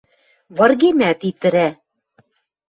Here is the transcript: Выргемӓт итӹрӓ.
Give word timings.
Выргемӓт 0.57 1.19
итӹрӓ. 1.29 1.67